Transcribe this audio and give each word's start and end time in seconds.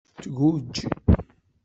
Tguǧǧ. 0.23 0.75